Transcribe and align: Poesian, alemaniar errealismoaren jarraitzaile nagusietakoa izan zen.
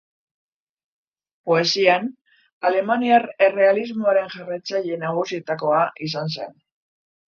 Poesian, 1.49 2.09
alemaniar 2.71 3.29
errealismoaren 3.51 4.35
jarraitzaile 4.41 5.01
nagusietakoa 5.09 5.87
izan 6.11 6.39
zen. 6.39 6.63